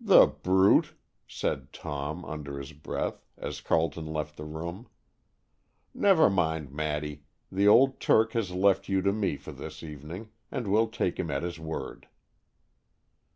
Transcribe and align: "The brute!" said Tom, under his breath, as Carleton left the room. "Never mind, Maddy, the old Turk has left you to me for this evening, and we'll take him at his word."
"The 0.00 0.26
brute!" 0.26 0.94
said 1.28 1.72
Tom, 1.72 2.24
under 2.24 2.58
his 2.58 2.72
breath, 2.72 3.24
as 3.36 3.60
Carleton 3.60 4.06
left 4.06 4.36
the 4.36 4.42
room. 4.44 4.88
"Never 5.94 6.28
mind, 6.28 6.72
Maddy, 6.72 7.22
the 7.48 7.68
old 7.68 8.00
Turk 8.00 8.32
has 8.32 8.50
left 8.50 8.88
you 8.88 9.00
to 9.00 9.12
me 9.12 9.36
for 9.36 9.52
this 9.52 9.84
evening, 9.84 10.30
and 10.50 10.66
we'll 10.66 10.88
take 10.88 11.20
him 11.20 11.30
at 11.30 11.44
his 11.44 11.60
word." 11.60 12.08